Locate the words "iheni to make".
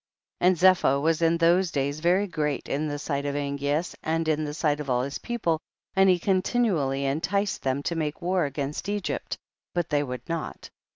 7.65-8.19